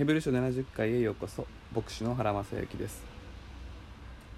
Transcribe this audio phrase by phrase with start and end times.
[0.00, 3.02] ヘブル書70回へようこそ牧師の原正幸です。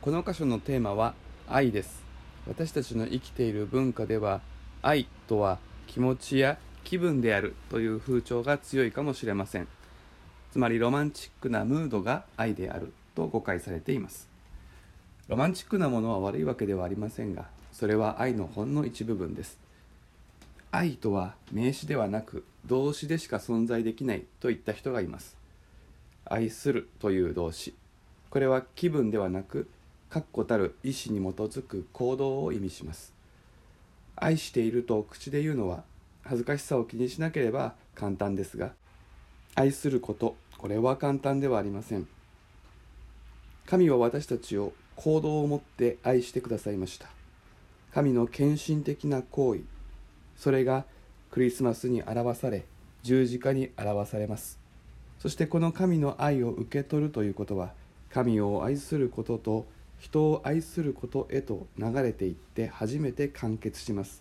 [0.01, 1.15] この箇所のテーマは
[1.49, 2.03] 愛です。
[2.49, 4.41] 私たちの生きている文化では
[4.83, 9.69] 愛とは気持ちや気分であるという風潮が強いかもしれません。
[10.51, 14.29] つまりロマンチックなムードが愛であると誤解されています。
[15.29, 19.61] ロマンチックなものは悪いわけではありませんがそれは愛のほんの一部分です。
[20.73, 25.41] 愛とは名詞ではなく動詞でしか存在できないといった人がいます。
[26.33, 27.75] 愛するという動詞。
[28.31, 29.69] これは気分ではなく
[30.09, 33.13] 確固たる意思に基づく行動を意味します。
[34.17, 35.85] 愛していると口で言うのは
[36.23, 38.73] 恥ずかしさを気にしなければ簡単ですが
[39.55, 42.09] 愛することこれは簡単ではありません。
[43.67, 47.09] 神は私たちを行動を持って愛してくださいました。
[47.93, 49.61] 神の献身的な行為
[50.39, 50.87] それが
[51.31, 52.65] クリスマスに表され
[53.03, 54.62] 十字架に表されます。
[55.23, 57.75] そしてこの神の愛を受け取るということは
[58.11, 59.67] 神を愛することと
[60.01, 64.21] 人を愛することへと流れていって初めて完結します。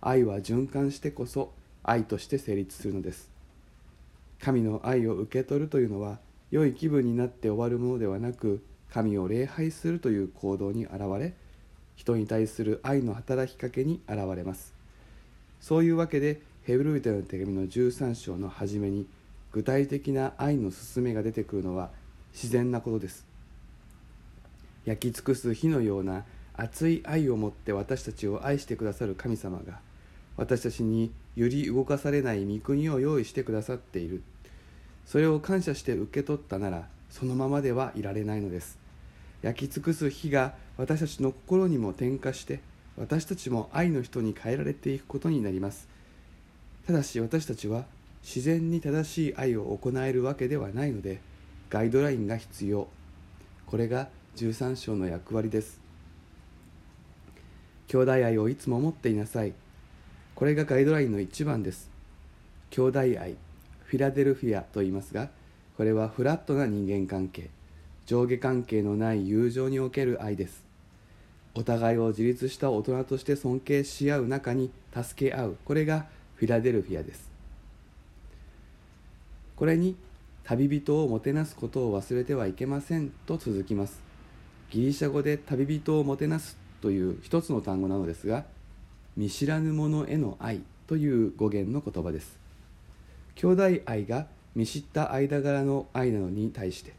[0.00, 3.28] 愛は循環してこそ愛として成立するのです。
[4.40, 6.18] 神の愛を受け取るというのは
[6.50, 11.34] 良い気分になって終わるものではなく神を礼拝するという行動に現れ
[11.96, 14.72] 人に対する愛の働きかけに現れます。
[15.60, 19.06] そういうわけでヘブルイテの手紙の13章の初めに
[19.52, 21.90] 具体的な愛の勧めが出てくるのは
[22.32, 23.26] 自然なことです。
[24.84, 29.80] 焼き尽くす火のような熱い愛を持って私たちを愛してくださる神様が
[30.36, 34.22] 私たちに揺り動かされない御国を用意してくださっている。
[35.06, 38.78] それを感謝して受け取ったならそのままではいられないのです。
[39.42, 42.60] 焼き尽くす火が私たちの心にも点火して
[42.96, 45.88] 私たちも愛の人に変えられていくことになります。
[46.86, 47.84] ただし私たちは
[48.22, 51.20] 自然に正しい愛を行えるわけではないので
[51.68, 52.88] ガイドラインが必要。
[53.66, 55.80] これが13章の役割です。
[57.86, 59.52] 兄弟愛をいつも持っていなさい。
[60.34, 61.90] これがガイドラインの一番です。
[62.70, 63.36] 兄弟愛
[63.84, 65.28] フィラデルフィアと言いますが
[65.76, 67.50] これはフラットな人間関係
[68.06, 70.64] 上下関係のない友情における愛です。
[71.54, 75.56] お互いを自立した大人として尊敬し合う中に助け合う。
[75.64, 77.29] これがフィラデルフィアです。
[79.60, 79.94] これに
[80.42, 84.00] 旅人をもてなすことを忘れてはいけませんと続きます。
[84.70, 88.46] ギリシャ語で旅人をもてなすという一つの単語なのですが
[89.18, 92.38] 見知らぬ者への愛という語源の言葉です。
[93.34, 96.94] 兄弟愛が見知った間柄の愛なのに対して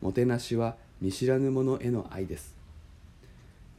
[0.00, 2.54] もてなしは見知らぬ者への愛です。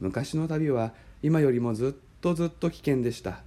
[0.00, 3.40] 昔の旅は今よりもずっとずっと危険でした。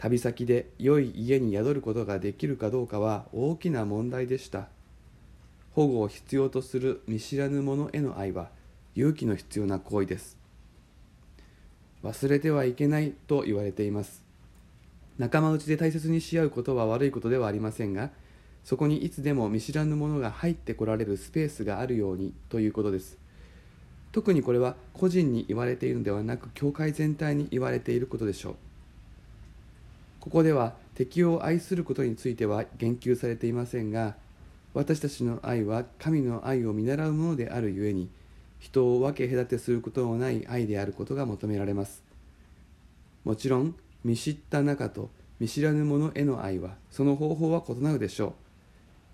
[0.00, 4.68] 旅先で良い家に宿ることができるかどうかは大きな問題でした。
[5.72, 8.48] 保護を必要とする見知らぬ者への愛は
[8.94, 10.38] 勇気の必要な行為です。
[12.02, 14.24] 忘れてはいけないと言われています。
[15.18, 18.08] 仲間内で大切にし合うことは悪いことではありませんが
[18.64, 23.18] そこにいつでも見知らぬ者が入ってこられるスペースがあるようにということです。
[24.12, 28.69] 特にこれは個人に言われているのではなく教会全体に言われていることでしょう。
[30.20, 34.16] ここでは敵を愛することについては言及されていませんが
[34.74, 38.10] 私たちの愛は神の愛を見習うものであるゆえに
[38.58, 42.04] 人を分け隔てすることのない愛であることが求められます。
[43.24, 45.10] もちろん見知った中と
[45.40, 48.34] 見知らぬ者への愛はその方法は異なるでしょ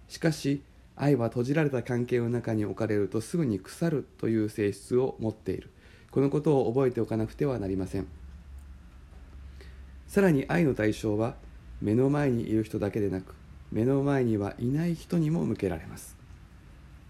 [0.09, 0.13] う。
[0.13, 0.63] しかし
[0.97, 5.71] 愛は閉じられた関係の中に置かれるとすぐに腐るという性質を持っている。
[6.11, 8.07] このことを覚えておかなくてはなりません。
[10.07, 11.35] さらに愛の対象は
[11.81, 13.35] 目の前にいる人だけでなく
[13.73, 16.17] 目の前にはいない人にも向けられます。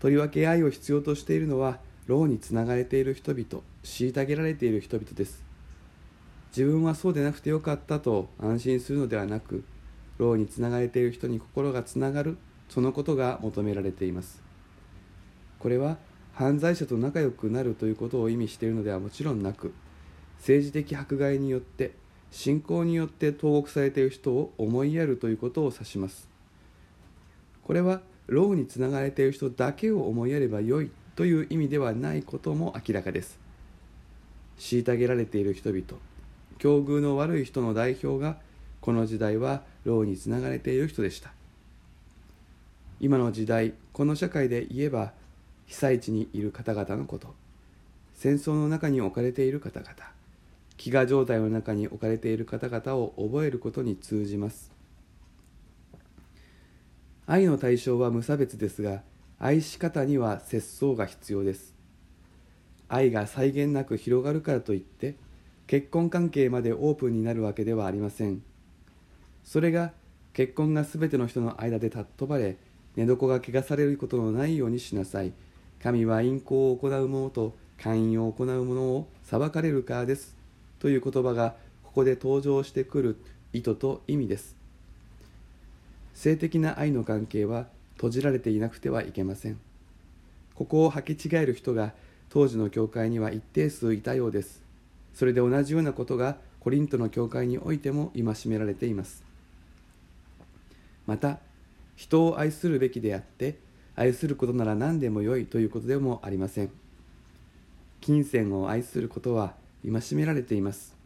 [0.01, 5.45] とりわけ愛を必要としているのは牢につながれている人々虐げられている人々です。
[6.57, 9.65] 自分はそうでなくてよかったと安心するのではなく
[10.19, 14.43] 牢につながれている人に心がつながるそのことが求められています。
[15.59, 15.99] これは
[16.33, 19.73] 犯罪者と仲良くなるということを意味しているのではもちろんなく
[20.39, 21.93] 政治的迫害によって
[22.37, 26.29] 信仰によって投獄されている人を思いやるということを指します。
[27.65, 33.39] これは牢につながれている人だけを思いやればよいという意味ではないことも明らかです。
[34.59, 35.83] 虐げられている人々
[36.59, 38.37] 境遇の悪い人の代表が
[38.83, 41.33] この時代は牢につながれている人でした。
[43.01, 45.15] 今の時代この社会で言えば
[45.65, 47.35] 被災地にいる方々のこと
[48.13, 49.95] 戦争の中に置かれている方々
[50.79, 54.71] 飢餓状態の中に置かれている方々を覚えることに通じます。
[57.27, 59.03] 愛の対象は無差別ですが
[59.39, 61.75] 愛し方には節操が必要です。
[62.89, 65.17] 愛が際限なく広がるからといって
[65.67, 68.43] 結婚関係までオープンになるわけではありません。
[69.43, 69.93] それが
[70.33, 72.57] 結婚が全ての人の間で尊ばれ
[72.95, 75.33] 寝床が汚されることのないようにしなさい。
[75.83, 80.37] 神は陰行を行う者と寛容を行う者を裁かれるからです。
[80.87, 83.17] という言葉がここで登場してくる
[83.53, 84.55] 意図と意味です。
[86.15, 87.67] 性的な愛の関係は
[87.97, 89.59] 閉じられていなくてはいけません。
[90.55, 91.93] ここを履き違える人が
[92.29, 94.63] 当時の教会には一定数いたようです。
[95.13, 99.25] それで同じようなことがコリントの教会においても戒められています。
[101.05, 101.41] また
[101.97, 103.59] 人を愛するべきであって
[103.97, 106.71] 愛することなら何でもよいということでもありません。
[108.01, 110.97] 金銭を愛することは戒められています。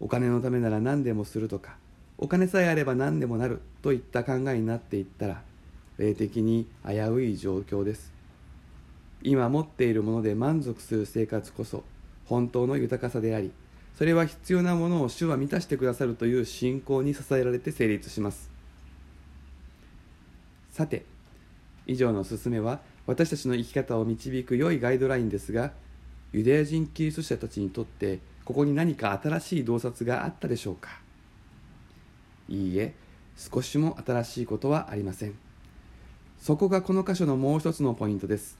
[0.00, 1.76] お金のためなら何でもするとか
[2.18, 5.42] お金さえあれば何でもなるといった考えになっていったら
[5.98, 8.12] 霊的に危うい状況です。
[9.22, 11.82] 今持っているもので満足する生活こそ
[12.26, 13.50] 本当の豊かさであり
[13.96, 18.50] それは必要なものを主は満たしてくださるという信仰に支えられて成立します。
[20.70, 21.06] さて
[21.86, 25.72] 以上の勧めは私たちの生き方を導く良いガイドラインですが
[26.36, 31.00] ユダヤ人キリスト者たちにとってここに何か新しい洞察があったでしょうか？
[32.50, 32.92] いいえ
[33.38, 35.34] 少しも新しいことはありません。
[36.38, 38.58] そこがこの箇所のもう一つのポイントです。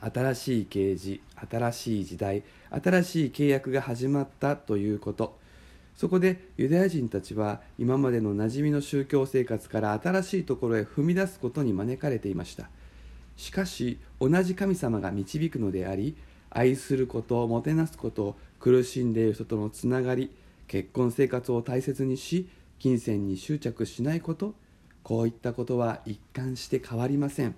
[0.00, 5.38] 新しい啓示新しい時代新しい契約が始まったということ。
[5.94, 12.70] そこでユダヤ人たちは今までの馴染みの宗教生活から新しいところへ踏み出すことに招かれていました。
[13.36, 16.16] しかし同じ神様が導くのであり
[16.50, 20.30] 愛することをもてなすこと苦しんでいる人とのつながり
[20.66, 22.48] 結婚生活を大切にし
[22.78, 24.54] 金銭に執着しないこと
[25.02, 27.54] こういったことは一貫して変わりません。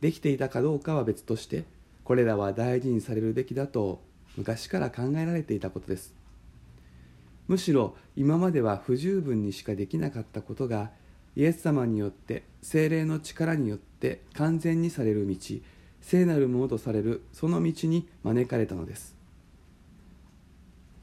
[0.00, 1.64] できていたかどうかは別として
[2.04, 4.02] これらは大事にされるべきだと
[4.36, 6.14] 昔から考えられていたことです。
[7.48, 10.90] むしろ今までは不十分にしかできなかったことが
[11.36, 15.36] イエス様によって精霊の力によって完全にされる道
[16.06, 19.16] 聖なるものとされるその道に招かれたのです。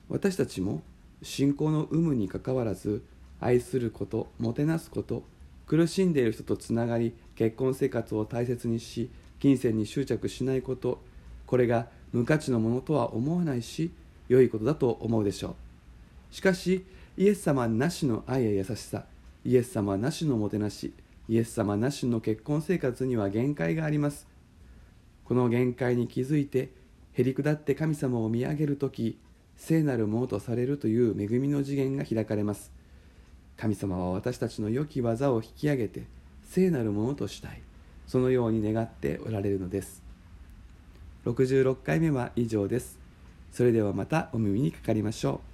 [0.10, 0.84] 私たちも
[1.24, 3.04] 信仰の有無にかかわらず
[3.40, 5.24] 愛することもてなすこと
[5.66, 9.10] 苦しんでいる人とつながり結婚生活を大切にし
[9.40, 11.02] 金銭に執着しないこと
[11.48, 13.92] これが無価値のものとは思わないし
[14.30, 15.56] 良いことだと思うでしょ
[16.32, 16.36] う。
[16.36, 16.86] しかし
[17.18, 19.06] イエス様なしの愛や優しさ
[19.44, 20.94] イエス様なしのもてなし
[21.28, 24.30] イエス様なしの結婚生活には限界があります。
[25.26, 26.70] この限界に気づいて
[27.14, 29.18] へりくだって神様を見上げる時
[29.56, 32.72] 聖なるものとされるという恵みの次元が開かれます。
[33.58, 36.04] 神様は私たちの良き技を引き上げて
[36.44, 37.62] 聖なるものとしたい。
[38.08, 40.02] そのように願っておられるのです。
[41.26, 43.00] 66回目は以上です。
[43.52, 45.51] それではまたお耳にかかりましょう。